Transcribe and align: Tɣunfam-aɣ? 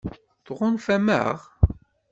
Tɣunfam-aɣ? 0.45 1.39